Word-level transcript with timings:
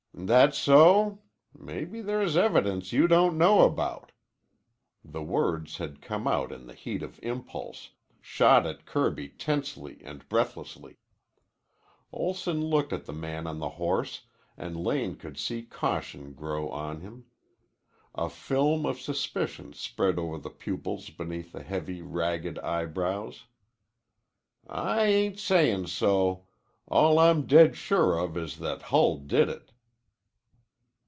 "That 0.13 0.53
so? 0.53 1.21
Mebbe 1.57 2.03
there's 2.05 2.37
evidence 2.37 2.93
you 2.93 3.07
don't 3.07 3.39
know 3.39 3.61
about." 3.61 4.11
The 5.03 5.23
words 5.23 5.77
had 5.77 6.01
come 6.01 6.27
out 6.27 6.51
in 6.51 6.67
the 6.67 6.75
heat 6.75 7.01
of 7.01 7.19
impulse, 7.23 7.91
shot 8.21 8.67
at 8.67 8.85
Kirby 8.85 9.29
tensely 9.29 9.99
and 10.03 10.27
breathlessly. 10.29 10.97
Olson 12.11 12.63
looked 12.63 12.93
at 12.93 13.05
the 13.05 13.13
man 13.13 13.47
on 13.47 13.57
the 13.57 13.69
horse 13.69 14.23
and 14.57 14.77
Lane 14.83 15.15
could 15.15 15.39
see 15.39 15.63
caution 15.63 16.33
grow 16.33 16.69
on 16.69 17.01
him. 17.01 17.25
A 18.13 18.29
film 18.29 18.85
of 18.85 18.99
suspicion 18.99 19.73
spread 19.73 20.19
over 20.19 20.37
the 20.37 20.51
pupils 20.51 21.09
beneath 21.09 21.51
the 21.51 21.63
heavy, 21.63 22.01
ragged 22.03 22.59
eyebrows. 22.59 23.45
"I 24.67 25.03
ain't 25.05 25.39
sayin' 25.39 25.87
so. 25.87 26.45
All 26.87 27.17
I'm 27.17 27.47
dead 27.47 27.75
sure 27.75 28.19
of 28.19 28.37
is 28.37 28.57
that 28.57 28.83
Hull 28.83 29.17
did 29.17 29.49
it." 29.49 29.71